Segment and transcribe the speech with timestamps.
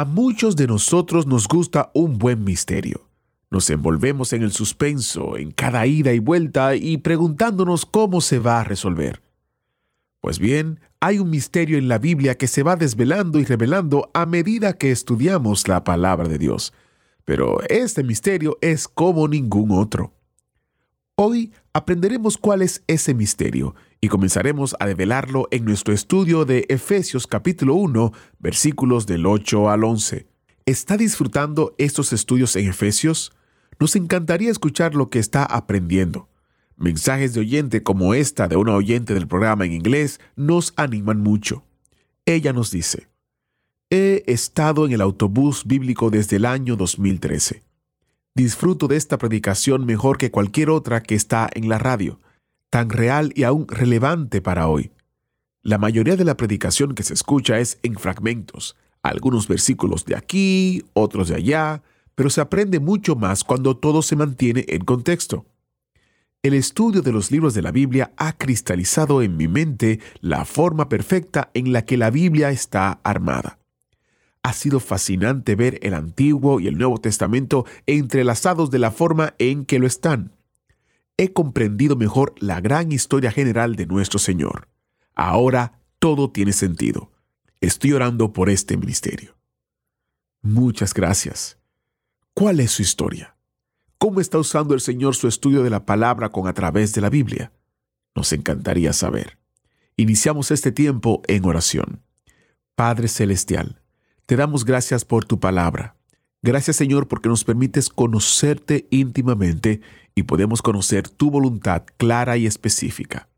[0.00, 3.06] A muchos de nosotros nos gusta un buen misterio.
[3.50, 8.60] Nos envolvemos en el suspenso, en cada ida y vuelta y preguntándonos cómo se va
[8.60, 9.20] a resolver.
[10.22, 14.24] Pues bien, hay un misterio en la Biblia que se va desvelando y revelando a
[14.24, 16.72] medida que estudiamos la palabra de Dios.
[17.26, 20.14] Pero este misterio es como ningún otro.
[21.22, 27.26] Hoy aprenderemos cuál es ese misterio y comenzaremos a develarlo en nuestro estudio de Efesios
[27.26, 30.26] capítulo 1, versículos del 8 al 11.
[30.64, 33.32] ¿Está disfrutando estos estudios en Efesios?
[33.78, 36.30] Nos encantaría escuchar lo que está aprendiendo.
[36.78, 41.64] Mensajes de oyente como esta de una oyente del programa en inglés nos animan mucho.
[42.24, 43.08] Ella nos dice,
[43.90, 47.62] He estado en el autobús bíblico desde el año 2013.
[48.34, 52.20] Disfruto de esta predicación mejor que cualquier otra que está en la radio,
[52.70, 54.92] tan real y aún relevante para hoy.
[55.62, 60.84] La mayoría de la predicación que se escucha es en fragmentos, algunos versículos de aquí,
[60.94, 61.82] otros de allá,
[62.14, 65.46] pero se aprende mucho más cuando todo se mantiene en contexto.
[66.42, 70.88] El estudio de los libros de la Biblia ha cristalizado en mi mente la forma
[70.88, 73.59] perfecta en la que la Biblia está armada.
[74.42, 79.64] Ha sido fascinante ver el Antiguo y el Nuevo Testamento entrelazados de la forma en
[79.64, 80.32] que lo están.
[81.16, 84.68] He comprendido mejor la gran historia general de nuestro Señor.
[85.14, 87.12] Ahora todo tiene sentido.
[87.60, 89.36] Estoy orando por este ministerio.
[90.40, 91.58] Muchas gracias.
[92.32, 93.36] ¿Cuál es su historia?
[93.98, 97.10] ¿Cómo está usando el Señor su estudio de la palabra con a través de la
[97.10, 97.52] Biblia?
[98.14, 99.38] Nos encantaría saber.
[99.96, 102.02] Iniciamos este tiempo en oración.
[102.74, 103.79] Padre Celestial,
[104.30, 105.96] te damos gracias por tu palabra.
[106.40, 109.80] Gracias Señor porque nos permites conocerte íntimamente
[110.14, 113.28] y podemos conocer tu voluntad clara y específica.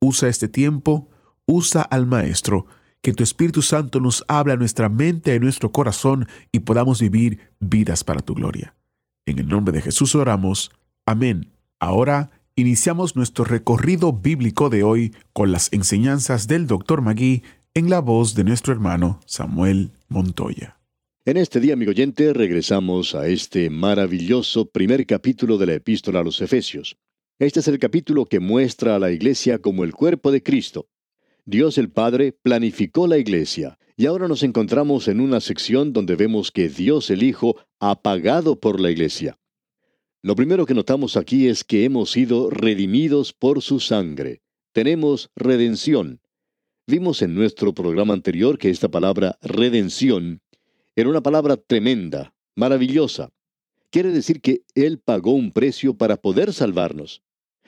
[0.00, 1.08] Usa este tiempo,
[1.46, 2.66] usa al Maestro,
[3.02, 7.38] que tu Espíritu Santo nos habla a nuestra mente y nuestro corazón y podamos vivir
[7.60, 8.74] vidas para tu gloria.
[9.26, 10.72] En el nombre de Jesús oramos.
[11.06, 11.52] Amén.
[11.78, 17.00] Ahora iniciamos nuestro recorrido bíblico de hoy con las enseñanzas del Dr.
[17.00, 17.44] Magui
[17.74, 20.78] en la voz de nuestro hermano Samuel Montoya.
[21.24, 26.22] En este día, amigo oyente, regresamos a este maravilloso primer capítulo de la epístola a
[26.22, 26.98] los Efesios.
[27.38, 30.88] Este es el capítulo que muestra a la iglesia como el cuerpo de Cristo.
[31.46, 36.52] Dios el Padre planificó la iglesia y ahora nos encontramos en una sección donde vemos
[36.52, 39.38] que Dios el Hijo ha pagado por la iglesia.
[40.22, 44.42] Lo primero que notamos aquí es que hemos sido redimidos por su sangre.
[44.72, 46.21] Tenemos redención.
[46.86, 50.40] Vimos en nuestro programa anterior que esta palabra redención
[50.96, 53.30] era una palabra tremenda, maravillosa.
[53.90, 57.22] Quiere decir que Él pagó un precio para poder salvarnos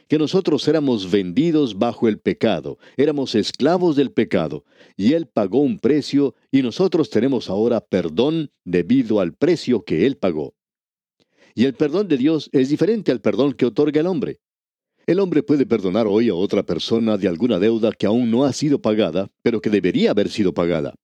[0.08, 4.64] que nosotros éramos vendidos bajo el pecado, éramos esclavos del pecado,
[4.96, 10.16] y Él pagó un precio y nosotros tenemos ahora perdón debido al precio que Él
[10.16, 10.54] pagó.
[11.54, 14.40] Y el perdón de Dios es diferente al perdón que otorga el hombre.
[15.06, 18.52] El hombre puede perdonar hoy a otra persona de alguna deuda que aún no ha
[18.52, 20.94] sido pagada, pero que debería haber sido pagada.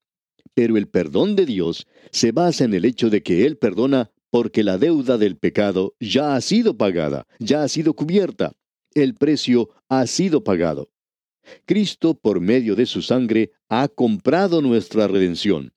[0.55, 4.63] Pero el perdón de Dios se basa en el hecho de que Él perdona porque
[4.63, 8.53] la deuda del pecado ya ha sido pagada, ya ha sido cubierta
[8.95, 10.91] el precio ha sido pagado.
[11.65, 15.73] Cristo, por medio de su sangre, ha comprado nuestra redención.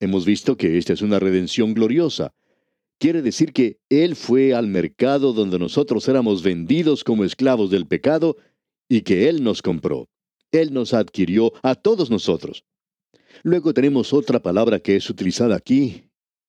[0.00, 2.34] Hemos visto que esta es una redención gloriosa.
[2.98, 8.36] Quiere decir que Él fue al mercado donde nosotros éramos vendidos como esclavos del pecado
[8.88, 10.08] y que Él nos compró.
[10.50, 12.64] Él nos adquirió a todos nosotros.
[13.42, 16.04] Luego tenemos otra palabra que es utilizada aquí,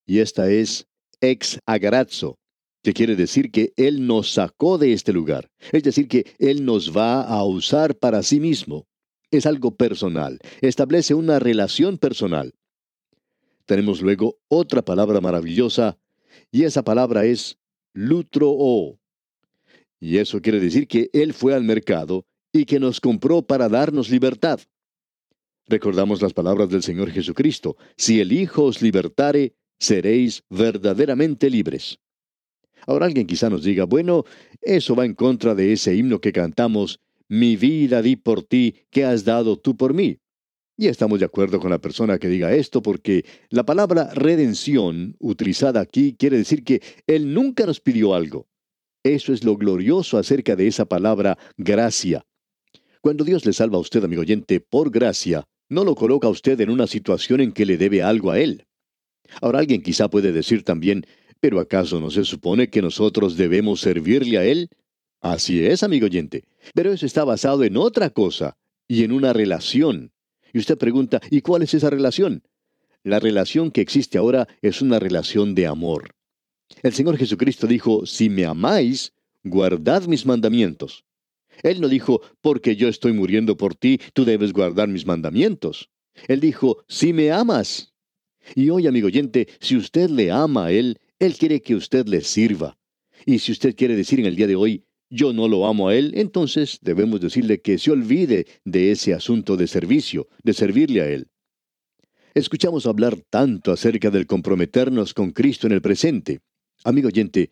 [0.06, 0.88] y esta es
[1.20, 2.38] ex agarazzo
[2.84, 6.96] que quiere decir que Él nos sacó de este lugar, es decir, que Él nos
[6.96, 8.88] va a usar para sí mismo.
[9.30, 12.54] Es algo personal, establece una relación personal.
[13.66, 15.98] Tenemos luego otra palabra maravillosa,
[16.52, 17.58] y esa palabra es
[17.94, 19.00] lutro
[20.00, 24.10] Y eso quiere decir que Él fue al mercado y que nos compró para darnos
[24.10, 24.60] libertad.
[25.68, 32.00] Recordamos las palabras del Señor Jesucristo, si el Hijo os libertare, seréis verdaderamente libres.
[32.86, 34.24] Ahora alguien quizá nos diga, bueno,
[34.62, 39.04] eso va en contra de ese himno que cantamos, mi vida di por ti, que
[39.04, 40.20] has dado tú por mí.
[40.80, 45.82] Y estamos de acuerdo con la persona que diga esto porque la palabra redención utilizada
[45.82, 48.48] aquí quiere decir que Él nunca nos pidió algo.
[49.04, 52.28] Eso es lo glorioso acerca de esa palabra gracia.
[53.02, 56.62] Cuando Dios le salva a usted, amigo oyente, por gracia, no lo coloca a usted
[56.62, 58.68] en una situación en que le debe algo a Él.
[59.42, 61.08] Ahora alguien quizá puede decir también,
[61.40, 64.70] pero ¿acaso no se supone que nosotros debemos servirle a Él?
[65.22, 66.44] Así es, amigo oyente,
[66.76, 68.58] pero eso está basado en otra cosa
[68.88, 70.12] y en una relación.
[70.54, 72.44] Y usted pregunta, ¿y cuál es esa relación?
[73.04, 76.16] La relación que existe ahora es una relación de amor.
[76.84, 79.14] El Señor Jesucristo dijo, si me amáis,
[79.44, 81.06] guardad mis mandamientos.
[81.64, 85.90] Él no dijo, porque yo estoy muriendo por ti, tú debes guardar mis mandamientos.
[86.28, 87.94] Él dijo, si me amas.
[88.56, 92.22] Y hoy, amigo oyente, si usted le ama a Él, Él quiere que usted le
[92.22, 92.78] sirva.
[93.26, 95.96] Y si usted quiere decir en el día de hoy, yo no lo amo a
[95.96, 101.08] Él, entonces debemos decirle que se olvide de ese asunto de servicio, de servirle a
[101.10, 101.28] Él.
[102.34, 106.40] Escuchamos hablar tanto acerca del comprometernos con Cristo en el presente.
[106.84, 107.52] Amigo oyente,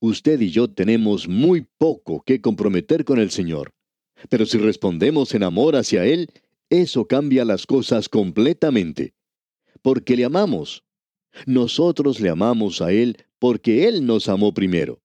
[0.00, 3.72] usted y yo tenemos muy poco que comprometer con el Señor.
[4.28, 6.28] Pero si respondemos en amor hacia Él,
[6.68, 9.14] eso cambia las cosas completamente.
[9.82, 10.84] Porque le amamos.
[11.46, 15.00] Nosotros le amamos a Él porque Él nos amó primero.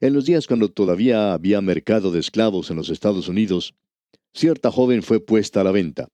[0.00, 3.74] En los días cuando todavía había mercado de esclavos en los Estados Unidos,
[4.32, 6.08] cierta joven fue puesta a la venta.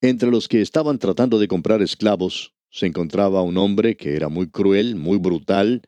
[0.00, 4.48] Entre los que estaban tratando de comprar esclavos se encontraba un hombre que era muy
[4.48, 5.82] cruel, muy brutal,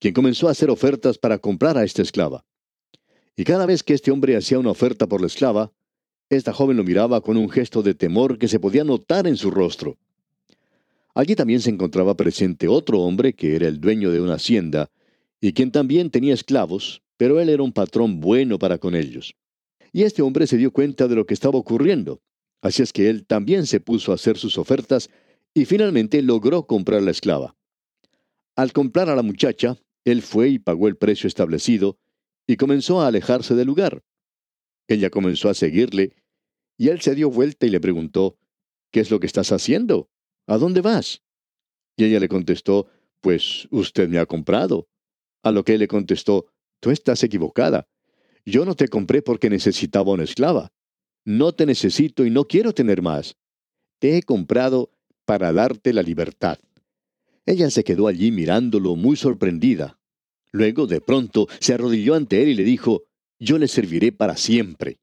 [0.00, 2.44] quien comenzó a hacer ofertas para comprar a esta esclava.
[3.36, 5.72] Y cada vez que este hombre hacía una oferta por la esclava,
[6.28, 9.52] esta joven lo miraba con un gesto de temor que se podía notar en su
[9.52, 9.96] rostro.
[11.14, 14.90] Allí también se encontraba presente otro hombre que era el dueño de una hacienda
[15.40, 19.34] y quien también tenía esclavos, pero él era un patrón bueno para con ellos.
[19.92, 22.20] Y este hombre se dio cuenta de lo que estaba ocurriendo,
[22.60, 25.10] así es que él también se puso a hacer sus ofertas
[25.54, 27.56] y finalmente logró comprar la esclava.
[28.56, 31.98] Al comprar a la muchacha, él fue y pagó el precio establecido
[32.46, 34.02] y comenzó a alejarse del lugar.
[34.88, 36.16] Ella comenzó a seguirle
[36.76, 38.38] y él se dio vuelta y le preguntó,
[38.90, 40.08] ¿Qué es lo que estás haciendo?
[40.46, 41.22] ¿A dónde vas?
[41.96, 42.88] Y ella le contestó,
[43.20, 44.88] Pues usted me ha comprado.
[45.42, 46.46] A lo que él le contestó,
[46.80, 47.88] Tú estás equivocada.
[48.44, 50.72] Yo no te compré porque necesitaba una esclava.
[51.24, 53.36] No te necesito y no quiero tener más.
[53.98, 54.90] Te he comprado
[55.24, 56.58] para darte la libertad.
[57.44, 59.98] Ella se quedó allí mirándolo muy sorprendida.
[60.52, 63.04] Luego, de pronto, se arrodilló ante él y le dijo,
[63.38, 64.98] Yo le serviré para siempre.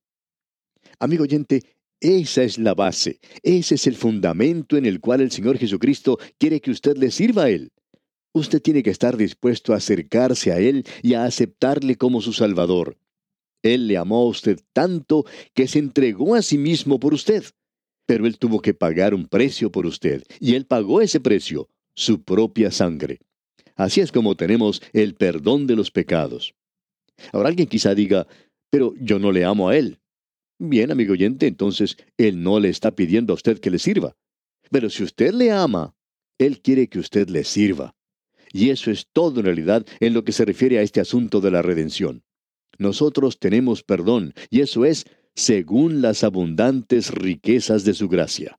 [0.99, 1.61] Amigo oyente,
[1.99, 6.61] esa es la base, ese es el fundamento en el cual el Señor Jesucristo quiere
[6.61, 7.71] que usted le sirva a Él.
[8.35, 12.97] Usted tiene que estar dispuesto a acercarse a Él y a aceptarle como su Salvador.
[13.63, 17.45] Él le amó a usted tanto que se entregó a sí mismo por usted.
[18.05, 22.23] Pero Él tuvo que pagar un precio por usted, y Él pagó ese precio, su
[22.23, 23.21] propia sangre.
[23.77, 26.55] Así es como tenemos el perdón de los pecados.
[27.31, 28.27] Ahora alguien quizá diga,
[28.69, 30.01] pero yo no le amo a Él.
[30.59, 34.17] Bien, amigo oyente, entonces Él no le está pidiendo a usted que le sirva.
[34.69, 35.95] Pero si usted le ama,
[36.37, 37.95] Él quiere que usted le sirva.
[38.55, 41.51] Y eso es todo en realidad en lo que se refiere a este asunto de
[41.51, 42.23] la redención.
[42.77, 48.57] Nosotros tenemos perdón, y eso es según las abundantes riquezas de su gracia.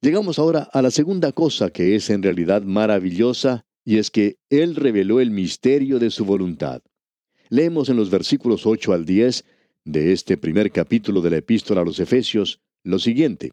[0.00, 4.74] Llegamos ahora a la segunda cosa que es en realidad maravillosa, y es que Él
[4.74, 6.82] reveló el misterio de su voluntad.
[7.48, 9.44] Leemos en los versículos 8 al 10
[9.84, 13.52] de este primer capítulo de la epístola a los Efesios lo siguiente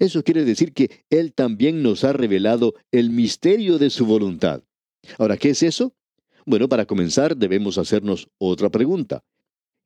[0.00, 4.62] Eso quiere decir que Él también nos ha revelado el misterio de su voluntad.
[5.18, 5.94] Ahora, ¿qué es eso?
[6.46, 9.24] Bueno, para comenzar debemos hacernos otra pregunta.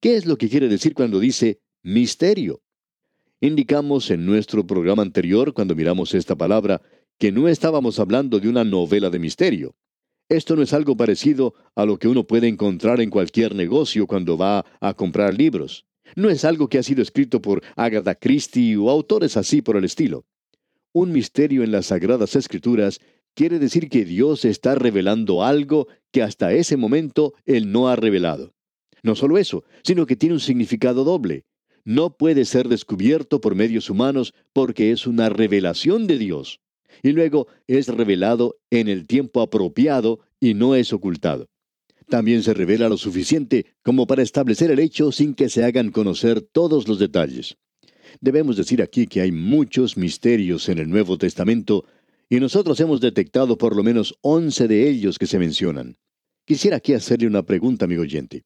[0.00, 2.62] ¿Qué es lo que quiere decir cuando dice misterio?
[3.40, 6.82] Indicamos en nuestro programa anterior, cuando miramos esta palabra,
[7.18, 9.74] que no estábamos hablando de una novela de misterio.
[10.28, 14.36] Esto no es algo parecido a lo que uno puede encontrar en cualquier negocio cuando
[14.36, 15.85] va a comprar libros.
[16.14, 19.84] No es algo que ha sido escrito por Agatha Christie o autores así por el
[19.84, 20.24] estilo.
[20.92, 23.00] Un misterio en las Sagradas Escrituras
[23.34, 28.54] quiere decir que Dios está revelando algo que hasta ese momento Él no ha revelado.
[29.02, 31.44] No solo eso, sino que tiene un significado doble.
[31.84, 36.60] No puede ser descubierto por medios humanos porque es una revelación de Dios.
[37.02, 41.48] y luego es revelado en el tiempo apropiado y no es ocultado.
[42.08, 46.40] También se revela lo suficiente como para establecer el hecho sin que se hagan conocer
[46.40, 47.56] todos los detalles.
[48.20, 51.84] Debemos decir aquí que hay muchos misterios en el Nuevo Testamento
[52.28, 55.96] y nosotros hemos detectado por lo menos once de ellos que se mencionan.
[56.44, 58.44] Quisiera aquí hacerle una pregunta, amigo oyente.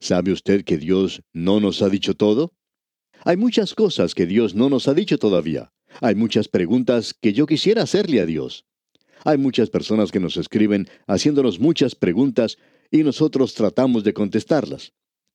[0.00, 2.52] ¿Sabe usted que Dios no nos ha dicho todo?
[3.24, 5.72] Hay muchas cosas que Dios no nos ha dicho todavía.
[6.00, 8.66] Hay muchas preguntas que yo quisiera hacerle a Dios.
[9.24, 12.58] Hay muchas personas que nos escriben haciéndonos muchas preguntas
[12.90, 14.92] y nosotros tratamos de contestarlas.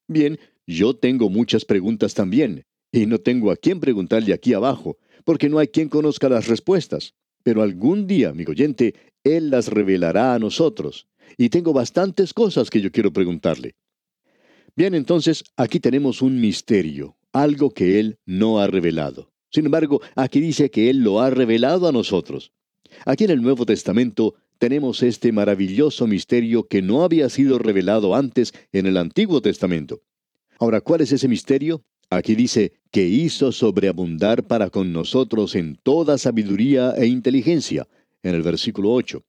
[0.08, 5.50] Bien, yo tengo muchas preguntas también, y no tengo a quién preguntarle aquí abajo, porque
[5.50, 7.16] no hay quien conozca las respuestas.
[7.44, 8.94] Pero algún día, amigo oyente,
[9.24, 11.08] Él las revelará a nosotros.
[11.38, 13.76] Y tengo bastantes cosas que yo quiero preguntarle.
[14.76, 19.32] Bien, entonces, aquí tenemos un misterio, algo que Él no ha revelado.
[19.52, 22.52] Sin embargo, aquí dice que Él lo ha revelado a nosotros.
[23.06, 28.54] Aquí en el Nuevo Testamento tenemos este maravilloso misterio que no había sido revelado antes
[28.72, 30.04] en el Antiguo Testamento.
[30.58, 31.84] Ahora, ¿cuál es ese misterio?
[32.10, 37.90] Aquí dice que hizo sobreabundar para con nosotros en toda sabiduría e inteligencia,
[38.24, 39.22] en el versículo 8.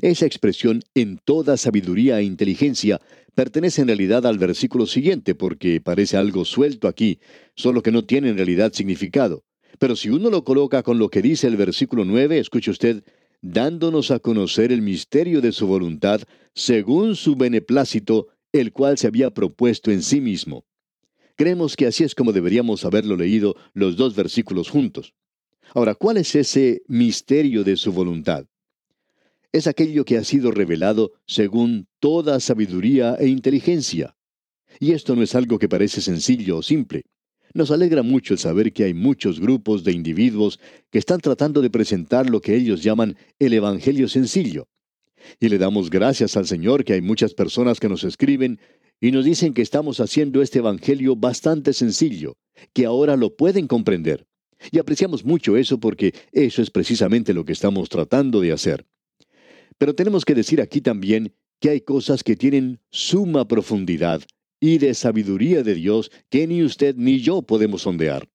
[0.00, 2.98] Esa expresión en toda sabiduría e inteligencia
[3.34, 7.20] pertenece en realidad al versículo siguiente porque parece algo suelto aquí,
[7.56, 9.44] solo que no tiene en realidad significado.
[9.78, 13.04] Pero si uno lo coloca con lo que dice el versículo 9, escuche usted,
[13.42, 16.22] dándonos a conocer el misterio de su voluntad,
[16.54, 20.64] según su beneplácito, el cual se había propuesto en sí mismo.
[21.36, 25.14] Creemos que así es como deberíamos haberlo leído los dos versículos juntos.
[25.74, 28.46] Ahora, ¿cuál es ese misterio de su voluntad?
[29.52, 34.14] Es aquello que ha sido revelado según toda sabiduría e inteligencia.
[34.78, 37.04] Y esto no es algo que parece sencillo o simple.
[37.54, 40.58] Nos alegra mucho el saber que hay muchos grupos de individuos
[40.90, 44.68] que están tratando de presentar lo que ellos llaman el Evangelio sencillo.
[45.38, 48.58] Y le damos gracias al Señor que hay muchas personas que nos escriben
[49.00, 52.38] y nos dicen que estamos haciendo este Evangelio bastante sencillo,
[52.72, 54.26] que ahora lo pueden comprender.
[54.70, 58.86] Y apreciamos mucho eso porque eso es precisamente lo que estamos tratando de hacer.
[59.76, 64.22] Pero tenemos que decir aquí también que hay cosas que tienen suma profundidad
[64.62, 68.28] y de sabiduría de Dios que ni usted ni yo podemos sondear.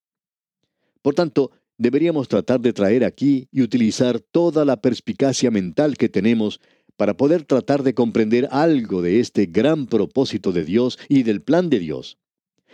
[1.01, 6.59] Por tanto, deberíamos tratar de traer aquí y utilizar toda la perspicacia mental que tenemos
[6.97, 11.69] para poder tratar de comprender algo de este gran propósito de Dios y del plan
[11.69, 12.17] de Dios.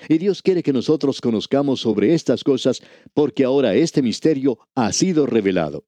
[0.10, 2.82] Y Dios quiere que nosotros conozcamos sobre estas cosas
[3.14, 5.86] porque ahora este misterio ha sido revelado.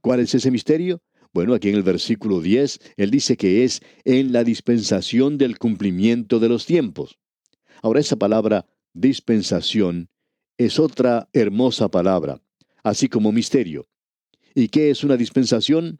[0.00, 1.00] ¿Cuál es ese misterio?
[1.34, 6.38] Bueno, aquí en el versículo 10, Él dice que es en la dispensación del cumplimiento
[6.38, 7.18] de los tiempos.
[7.82, 10.10] Ahora esa palabra dispensación
[10.58, 12.40] es otra hermosa palabra,
[12.84, 13.88] así como misterio.
[14.54, 15.98] ¿Y qué es una dispensación?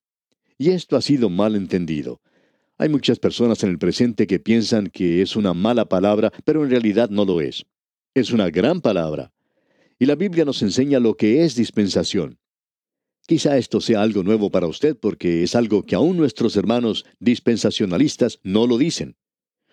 [0.57, 2.21] Y esto ha sido mal entendido.
[2.79, 6.71] Hay muchas personas en el presente que piensan que es una mala palabra, pero en
[6.71, 7.67] realidad no lo es.
[8.15, 9.33] Es una gran palabra.
[9.99, 12.39] Y la Biblia nos enseña lo que es dispensación.
[13.27, 18.39] Quizá esto sea algo nuevo para usted porque es algo que aún nuestros hermanos dispensacionalistas
[18.43, 19.17] no lo dicen.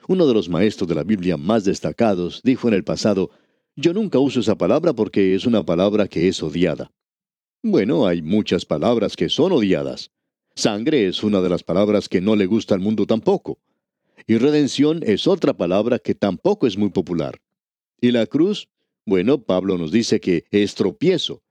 [0.07, 3.29] Uno de los maestros de la Biblia más destacados dijo en el pasado,
[3.75, 6.91] yo nunca uso esa palabra porque es una palabra que es odiada.
[7.61, 10.11] Bueno, hay muchas palabras que son odiadas.
[10.55, 13.59] Sangre es una de las palabras que no le gusta al mundo tampoco.
[14.27, 17.41] Y redención es otra palabra que tampoco es muy popular.
[17.99, 18.69] ¿Y la cruz?
[19.05, 21.43] Bueno, Pablo nos dice que es tropiezo.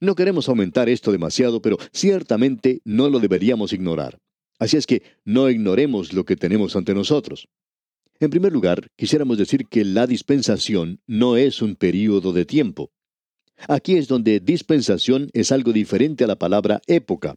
[0.00, 4.18] No queremos aumentar esto demasiado, pero ciertamente no lo deberíamos ignorar.
[4.58, 7.48] Así es que no ignoremos lo que tenemos ante nosotros.
[8.20, 12.90] En primer lugar, quisiéramos decir que la dispensación no es un período de tiempo.
[13.68, 17.36] Aquí es donde dispensación es algo diferente a la palabra época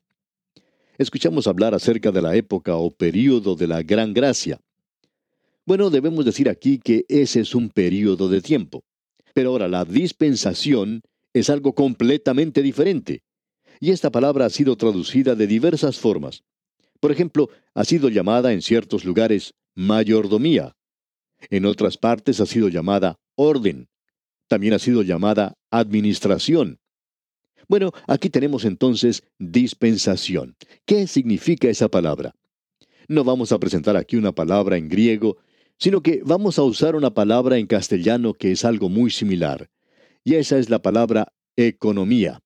[1.02, 4.60] escuchamos hablar acerca de la época o período de la gran gracia.
[5.66, 8.84] Bueno, debemos decir aquí que ese es un período de tiempo.
[9.34, 11.02] Pero ahora la dispensación
[11.34, 13.24] es algo completamente diferente.
[13.80, 16.44] Y esta palabra ha sido traducida de diversas formas.
[17.00, 20.76] Por ejemplo, ha sido llamada en ciertos lugares mayordomía.
[21.50, 23.90] En otras partes ha sido llamada orden.
[24.48, 26.80] También ha sido llamada administración.
[27.68, 30.56] Bueno, aquí tenemos entonces dispensación.
[30.86, 32.36] ¿Qué significa esa palabra?
[33.08, 35.38] No vamos a presentar aquí una palabra en griego,
[35.78, 39.70] sino que vamos a usar una palabra en castellano que es algo muy similar.
[40.24, 42.40] Y esa es la palabra economía.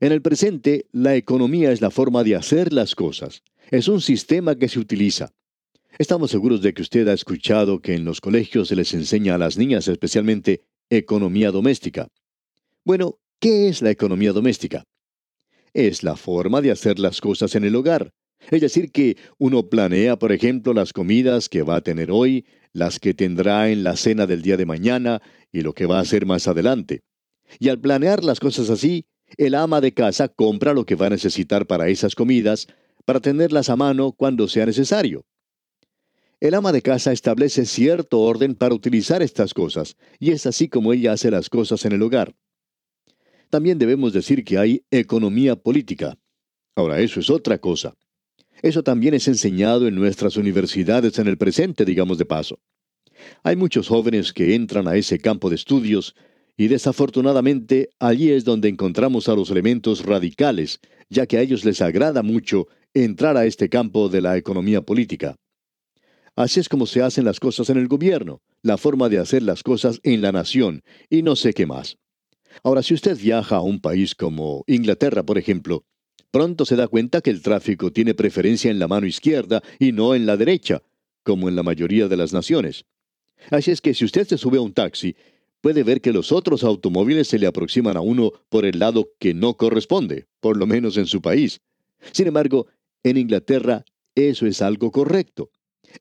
[0.00, 3.42] En el presente, la economía es la forma de hacer las cosas.
[3.70, 5.32] Es un sistema que se utiliza.
[5.98, 9.38] Estamos seguros de que usted ha escuchado que en los colegios se les enseña a
[9.38, 12.08] las niñas especialmente economía doméstica.
[12.84, 14.84] Bueno, ¿Qué es la economía doméstica?
[15.74, 18.10] Es la forma de hacer las cosas en el hogar.
[18.50, 23.00] Es decir, que uno planea, por ejemplo, las comidas que va a tener hoy, las
[23.00, 25.22] que tendrá en la cena del día de mañana
[25.52, 27.02] y lo que va a hacer más adelante.
[27.58, 31.10] Y al planear las cosas así, el ama de casa compra lo que va a
[31.10, 32.68] necesitar para esas comidas,
[33.04, 35.24] para tenerlas a mano cuando sea necesario.
[36.38, 40.92] El ama de casa establece cierto orden para utilizar estas cosas, y es así como
[40.92, 42.36] ella hace las cosas en el hogar.
[43.48, 46.18] También debemos decir que hay economía política.
[46.74, 47.94] Ahora, eso es otra cosa.
[48.62, 52.58] Eso también es enseñado en nuestras universidades en el presente, digamos de paso.
[53.42, 56.14] Hay muchos jóvenes que entran a ese campo de estudios
[56.56, 61.82] y desafortunadamente allí es donde encontramos a los elementos radicales, ya que a ellos les
[61.82, 65.36] agrada mucho entrar a este campo de la economía política.
[66.34, 69.62] Así es como se hacen las cosas en el gobierno, la forma de hacer las
[69.62, 71.96] cosas en la nación, y no sé qué más.
[72.62, 75.84] Ahora, si usted viaja a un país como Inglaterra, por ejemplo,
[76.30, 80.14] pronto se da cuenta que el tráfico tiene preferencia en la mano izquierda y no
[80.14, 80.82] en la derecha,
[81.22, 82.84] como en la mayoría de las naciones.
[83.50, 85.16] Así es que si usted se sube a un taxi,
[85.60, 89.34] puede ver que los otros automóviles se le aproximan a uno por el lado que
[89.34, 91.60] no corresponde, por lo menos en su país.
[92.12, 92.66] Sin embargo,
[93.02, 95.50] en Inglaterra eso es algo correcto.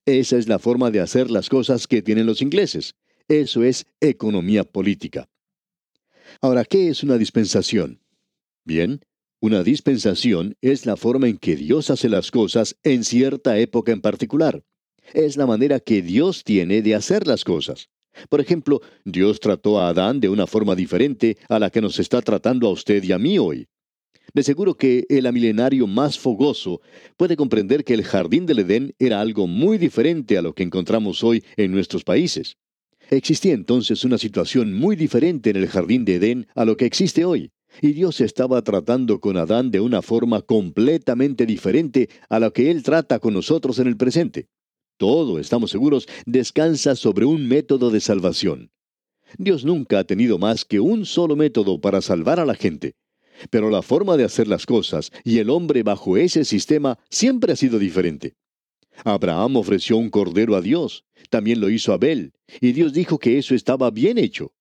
[0.05, 2.95] Esa es la forma de hacer las cosas que tienen los ingleses.
[3.27, 5.29] Eso es economía política.
[6.41, 8.01] Ahora, ¿qué es una dispensación?
[8.63, 9.01] Bien,
[9.45, 14.01] una dispensación es la forma en que Dios hace las cosas en cierta época en
[14.01, 14.63] particular.
[15.13, 17.89] Es la manera que Dios tiene de hacer las cosas.
[18.27, 22.23] Por ejemplo, Dios trató a Adán de una forma diferente a la que nos está
[22.23, 23.67] tratando a usted y a mí hoy.
[24.33, 26.81] De seguro que el amilenario más fogoso
[27.15, 31.23] puede comprender que el jardín del Edén era algo muy diferente a lo que encontramos
[31.23, 32.57] hoy en nuestros países.
[33.11, 37.25] Existía entonces una situación muy diferente en el jardín de Edén a lo que existe
[37.25, 37.51] hoy,
[37.81, 42.83] y Dios estaba tratando con Adán de una forma completamente diferente a la que Él
[42.83, 44.47] trata con nosotros en el presente.
[44.97, 48.71] Todo, estamos seguros, descansa sobre un método de salvación.
[49.37, 52.95] Dios nunca ha tenido más que un solo método para salvar a la gente.
[53.49, 57.55] Pero la forma de hacer las cosas y el hombre bajo ese sistema siempre ha
[57.57, 58.35] sido diferente.
[59.03, 63.53] Abraham ofreció un cordero a Dios, también lo hizo Abel, y Dios dijo que eso
[63.53, 64.53] estaba bien hecho.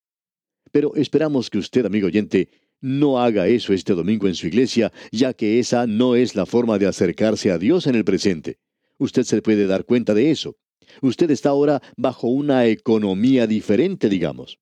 [0.72, 2.48] Pero esperamos que usted, amigo oyente,
[2.84, 6.78] no haga eso este domingo en su iglesia, ya que esa no es la forma
[6.78, 8.58] de acercarse a Dios en el presente.
[8.98, 10.58] Usted se puede dar cuenta de eso.
[11.00, 14.58] Usted está ahora bajo una economía diferente, digamos.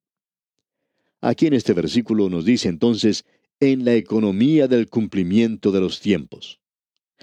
[1.20, 3.24] Aquí en este versículo nos dice entonces,
[3.58, 6.60] en la economía del cumplimiento de los tiempos.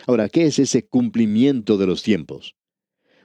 [0.06, 2.56] Ahora, ¿qué es ese cumplimiento de los tiempos?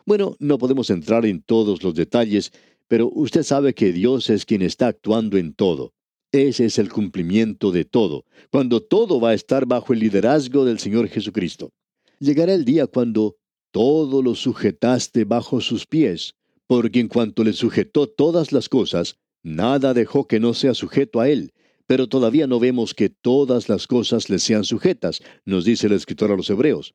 [0.07, 2.53] Bueno, no podemos entrar en todos los detalles,
[2.87, 5.93] pero usted sabe que Dios es quien está actuando en todo.
[6.35, 10.81] Ese es el cumplimiento de todo, cuando todo va a estar bajo el liderazgo del
[10.81, 11.71] Señor Jesucristo.
[12.19, 13.37] Llegará el día cuando
[13.71, 16.35] todo lo sujetaste bajo sus pies,
[16.67, 21.29] porque en cuanto le sujetó todas las cosas, nada dejó que no sea sujeto a
[21.29, 21.53] él.
[21.87, 26.33] Pero todavía no vemos que todas las cosas le sean sujetas, nos dice el escritor
[26.33, 26.95] a los Hebreos,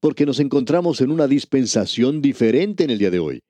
[0.00, 3.40] porque nos encontramos en una dispensación diferente en el día de hoy.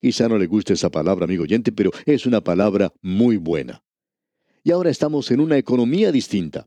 [0.00, 3.82] Quizá no le guste esa palabra, amigo oyente, pero es una palabra muy buena.
[4.64, 6.66] Y ahora estamos en una economía distinta.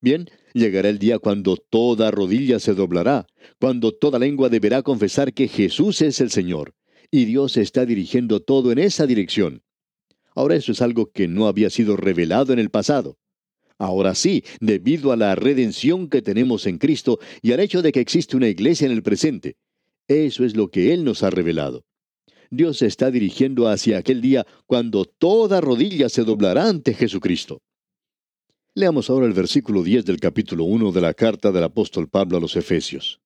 [0.00, 3.26] Bien, llegará el día cuando toda rodilla se doblará,
[3.58, 6.74] cuando toda lengua deberá confesar que Jesús es el Señor,
[7.10, 9.62] y Dios está dirigiendo todo en esa dirección.
[10.34, 13.16] Ahora eso es algo que no había sido revelado en el pasado.
[13.78, 18.00] Ahora sí, debido a la redención que tenemos en Cristo y al hecho de que
[18.00, 19.56] existe una iglesia en el presente.
[20.06, 21.84] Eso es lo que Él nos ha revelado.
[22.50, 27.62] Dios se está dirigiendo hacia aquel día cuando toda rodilla se doblará ante Jesucristo.
[28.74, 32.40] Leamos ahora el versículo 10 del capítulo 1 de la carta del apóstol Pablo a
[32.40, 33.20] los Efesios.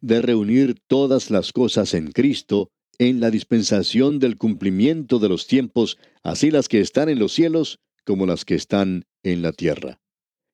[0.00, 5.98] De reunir todas las cosas en Cristo, en la dispensación del cumplimiento de los tiempos,
[6.22, 10.00] así las que están en los cielos como las que están en la tierra.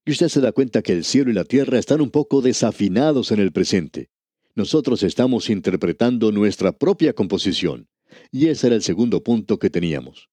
[0.05, 3.33] Y usted se da cuenta que el cielo y la tierra están un poco desafinados
[3.33, 4.11] en el presente.
[4.57, 7.89] Nosotros estamos interpretando nuestra propia composición.
[8.33, 10.31] Y ese era el segundo punto que teníamos.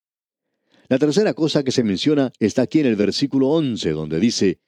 [0.88, 4.59] La tercera cosa que se menciona está aquí en el versículo 11, donde dice,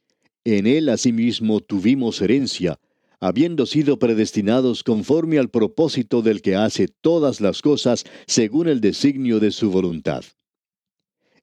[0.43, 2.81] En él asimismo tuvimos herencia,
[3.21, 9.39] habiendo sido predestinados conforme al propósito del que hace todas las cosas según el designio
[9.39, 10.25] de su voluntad.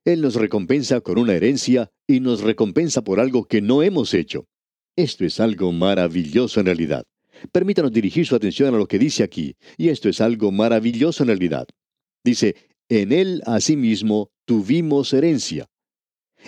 [0.05, 4.49] Él nos recompensa con una herencia y nos recompensa por algo que no hemos hecho.
[4.97, 7.07] Esto es algo maravilloso en realidad.
[7.51, 11.29] Permítanos dirigir su atención a lo que dice aquí, y esto es algo maravilloso en
[11.29, 11.67] realidad.
[12.25, 12.55] Dice,
[12.89, 15.69] en él asimismo tuvimos herencia.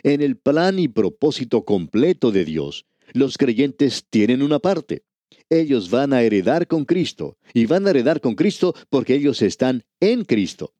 [0.02, 5.04] En el plan y propósito completo de Dios, Los creyentes tienen una parte.
[5.50, 9.84] Ellos van a heredar con Cristo, y van a heredar con Cristo porque ellos están
[10.00, 10.74] en Cristo.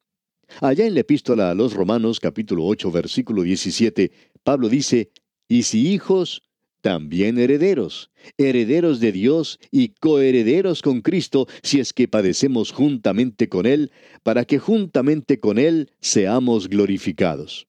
[0.61, 4.11] Allá en la epístola a los Romanos capítulo 8 versículo 17,
[4.43, 5.11] Pablo dice,
[5.49, 6.43] y si hijos,
[6.85, 13.65] también herederos, herederos de Dios y coherederos con Cristo, si es que padecemos juntamente con
[13.65, 13.91] Él,
[14.23, 17.67] para que juntamente con Él seamos glorificados.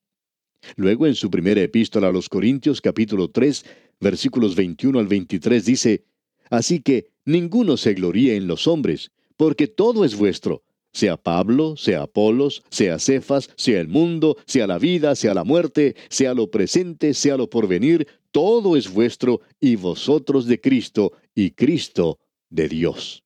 [0.75, 3.63] Luego en su primera epístola a los Corintios capítulo 3,
[4.01, 6.03] versículos 21 al 23 dice,
[6.49, 10.61] Así que ninguno se gloríe en los hombres, porque todo es vuestro,
[10.95, 15.93] sea Pablo, sea Apolos, sea Cefas, sea el mundo, sea la vida, sea la muerte,
[16.09, 22.19] sea lo presente, sea lo porvenir, todo es vuestro y vosotros de Cristo y Cristo
[22.49, 23.25] de Dios.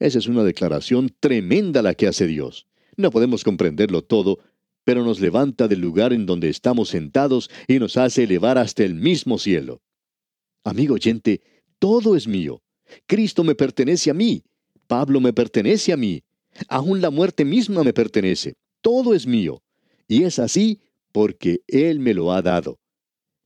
[0.00, 2.66] Esa es una declaración tremenda la que hace Dios.
[2.96, 4.40] No podemos comprenderlo todo,
[4.82, 8.94] pero nos levanta del lugar en donde estamos sentados y nos hace elevar hasta el
[8.94, 9.82] mismo cielo.
[10.64, 11.42] Amigo oyente,
[11.78, 12.60] todo es mío.
[13.06, 14.42] Cristo me pertenece a mí.
[14.88, 16.22] Pablo me pertenece a mí.
[16.68, 18.54] Aún la muerte misma me pertenece.
[18.80, 19.62] Todo es mío.
[20.08, 20.80] Y es así
[21.12, 22.78] porque Él me lo ha dado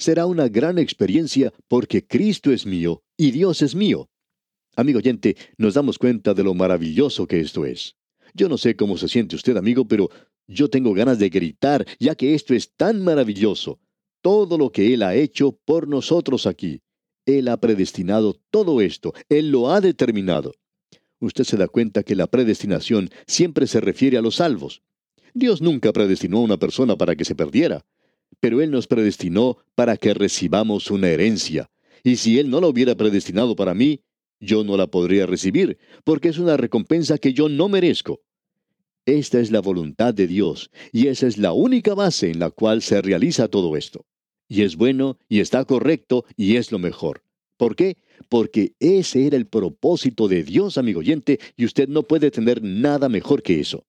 [0.00, 4.08] será una gran experiencia porque Cristo es mío y Dios es mío.
[4.74, 7.96] Amigo oyente, nos damos cuenta de lo maravilloso que esto es.
[8.34, 10.08] Yo no sé cómo se siente usted, amigo, pero
[10.46, 13.78] yo tengo ganas de gritar, ya que esto es tan maravilloso.
[14.22, 16.80] Todo lo que Él ha hecho por nosotros aquí.
[17.26, 20.54] Él ha predestinado todo esto, Él lo ha determinado.
[21.20, 24.82] Usted se da cuenta que la predestinación siempre se refiere a los salvos.
[25.32, 27.84] Dios nunca predestinó a una persona para que se perdiera
[28.38, 31.70] pero Él nos predestinó para que recibamos una herencia.
[32.04, 34.00] Y si Él no la hubiera predestinado para mí,
[34.40, 38.20] yo no la podría recibir, porque es una recompensa que yo no merezco.
[39.04, 42.80] Esta es la voluntad de Dios, y esa es la única base en la cual
[42.80, 44.06] se realiza todo esto.
[44.48, 47.22] Y es bueno, y está correcto, y es lo mejor.
[47.60, 47.98] ¿Por qué?
[48.30, 53.10] Porque ese era el propósito de Dios, amigo oyente, y usted no puede tener nada
[53.10, 53.84] mejor que eso.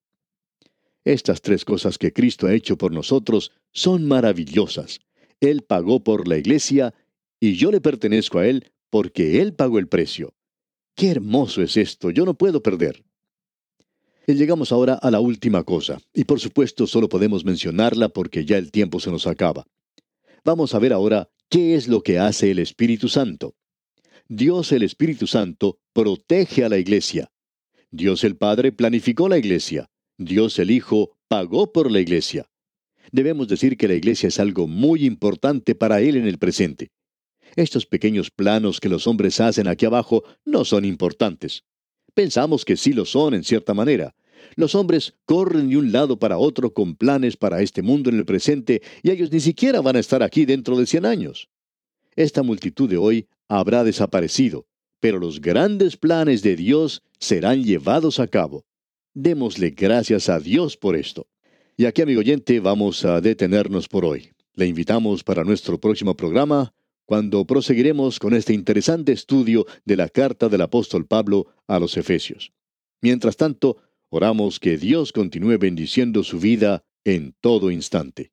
[1.06, 5.00] Estas tres cosas que Cristo ha hecho por nosotros son maravillosas.
[5.40, 6.92] Él pagó por la iglesia
[7.40, 10.34] y yo le pertenezco a Él porque Él pagó el precio.
[10.94, 13.02] Qué hermoso es esto, yo no puedo perder.
[14.26, 18.58] Y llegamos ahora a la última cosa, y por supuesto solo podemos mencionarla porque ya
[18.58, 19.66] el tiempo se nos acaba.
[20.44, 23.54] Vamos a ver ahora qué es lo que hace el Espíritu Santo.
[24.28, 27.30] Dios el Espíritu Santo protege a la iglesia.
[27.90, 29.90] Dios el Padre planificó la iglesia.
[30.16, 32.48] Dios el Hijo pagó por la iglesia.
[33.10, 36.90] Debemos decir que la iglesia es algo muy importante para Él en el presente.
[37.56, 41.64] Estos pequeños planos que los hombres hacen aquí abajo no son importantes.
[42.14, 44.14] Pensamos que sí lo son en cierta manera.
[44.56, 48.24] Los hombres corren de un lado para otro con planes para este mundo en el
[48.24, 51.48] presente y ellos ni siquiera van a estar aquí dentro de cien años.
[52.16, 54.66] Esta multitud de hoy habrá desaparecido,
[54.98, 58.64] pero los grandes planes de Dios serán llevados a cabo.
[59.14, 61.26] Démosle gracias a Dios por esto.
[61.76, 64.30] Y aquí, amigo oyente, vamos a detenernos por hoy.
[64.54, 66.72] Le invitamos para nuestro próximo programa,
[67.04, 72.52] cuando proseguiremos con este interesante estudio de la carta del apóstol Pablo a los Efesios.
[73.02, 73.76] Mientras tanto,
[74.08, 78.32] oramos que Dios continúe bendiciendo su vida en todo instante.